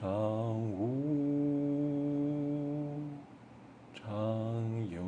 [0.00, 0.10] 常
[0.72, 0.90] 无，
[3.94, 4.10] 常
[4.90, 4.98] 有，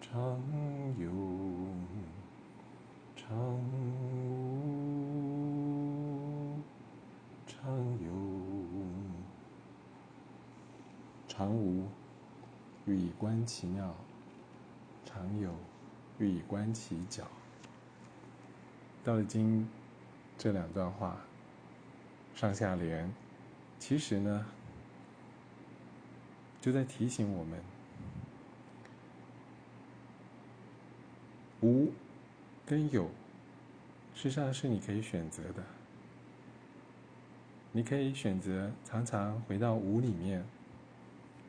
[0.00, 0.12] 常
[0.98, 1.04] 有，
[3.16, 4.42] 常无，
[7.64, 8.12] 常有，
[11.26, 11.88] 常无，
[12.84, 13.88] 欲以观其妙；
[15.06, 15.50] 常有，
[16.18, 17.24] 欲以观其徼。
[19.02, 19.66] 道德经
[20.36, 21.16] 这两段话，
[22.34, 23.10] 上下联，
[23.78, 24.44] 其实呢，
[26.60, 27.58] 就在提醒我们，
[31.62, 31.90] 无
[32.66, 33.04] 跟有，
[34.14, 35.64] 事实上是你可以选择的。
[37.76, 40.44] 你可以选择常常回到无里面，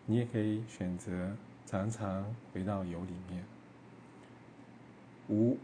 [0.08, 1.38] 你也可以选择
[1.68, 3.44] 常常回到有里面。
[5.30, 5.56] 无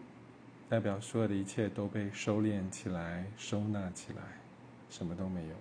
[0.69, 4.21] 代表所有的一切都被收敛起来、收纳起来，
[4.87, 5.55] 什么都没有。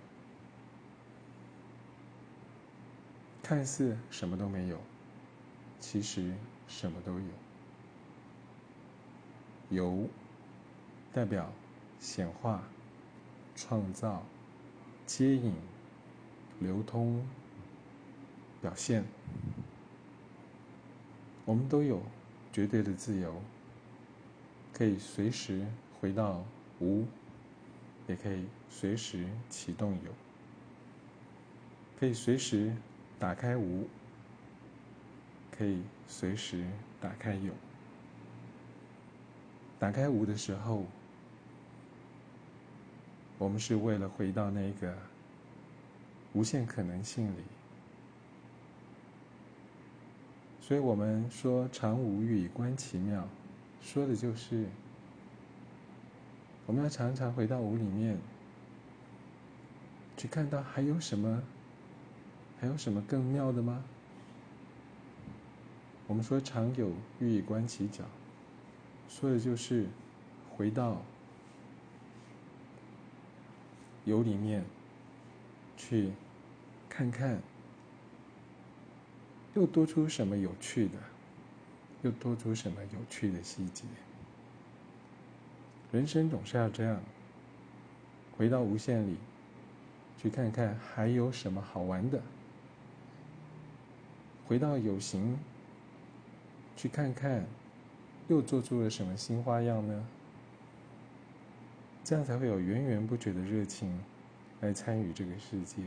[3.41, 4.79] 看似什么都没有，
[5.79, 6.31] 其实
[6.67, 7.25] 什么都有。
[9.71, 10.07] 有
[11.11, 11.51] 代表
[11.99, 12.61] 显化、
[13.55, 14.23] 创造、
[15.05, 15.53] 接引、
[16.59, 17.25] 流通、
[18.61, 19.03] 表现。
[21.43, 22.01] 我们都有
[22.53, 23.41] 绝对的自由，
[24.73, 25.65] 可以随时
[25.99, 26.43] 回到
[26.79, 27.05] 无，
[28.07, 30.11] 也可以随时启动有，
[31.99, 32.73] 可以随时
[33.19, 33.87] 打开无，
[35.51, 36.65] 可以随时
[37.01, 37.53] 打开有。
[39.79, 40.85] 打开无的时候，
[43.41, 44.95] 我们是为了回到那个
[46.33, 47.41] 无限可能性里。
[50.61, 53.27] 所以我们说“常无欲以观其妙”，
[53.81, 54.67] 说的就是
[56.67, 58.15] 我们要常常回到无里面，
[60.15, 61.41] 去看到还有什么，
[62.59, 63.83] 还有什么更妙的吗？
[66.05, 68.03] 我们说“常有欲以观其徼”，
[69.09, 69.87] 说的就是
[70.55, 71.01] 回到
[74.05, 74.63] 有里面
[75.77, 76.11] 去
[76.89, 77.41] 看看。
[79.53, 80.93] 又多出什么有趣的？
[82.03, 83.83] 又多出什么有趣的细节？
[85.91, 87.01] 人生总是要这样，
[88.37, 89.17] 回到无限里，
[90.17, 92.19] 去看看还有什么好玩的；
[94.47, 95.37] 回到有形，
[96.77, 97.45] 去看看
[98.29, 100.07] 又做出了什么新花样呢？
[102.11, 103.97] 这样才会有源源不绝的热情
[104.59, 105.81] 来参与这个世界。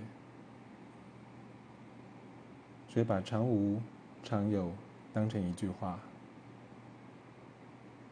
[2.88, 3.78] 所以把常无、
[4.22, 4.72] 常有
[5.12, 6.00] 当成一句话，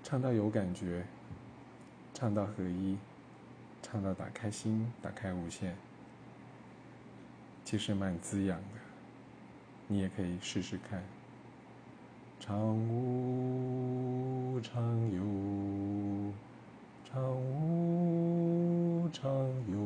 [0.02, 1.06] 唱到有感觉，
[2.12, 2.98] 唱到合一，
[3.80, 5.74] 唱到打开心、打开无限，
[7.64, 8.78] 其实蛮滋养的。
[9.88, 11.02] 你也可以试试看。
[12.38, 16.32] 常无、常有，
[17.10, 19.30] 常无、常
[19.70, 19.78] 有，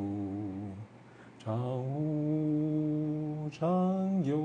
[1.39, 4.41] 常无、常有。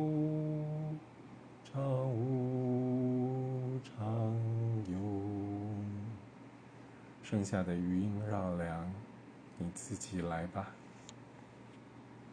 [1.64, 4.06] 常无常
[4.90, 5.00] 有，
[7.24, 8.92] 剩下的余音绕梁，
[9.58, 10.68] 你自己来吧。